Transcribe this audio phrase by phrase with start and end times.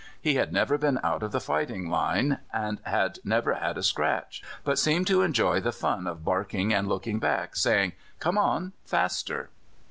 [0.19, 4.41] He had never been out of the fighting line, and had never had a scratch,
[4.63, 9.51] but seemed to enjoy the fun of barking and looking back, saying, "Come on faster!"